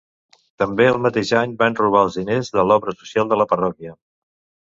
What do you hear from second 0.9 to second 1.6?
el mateix any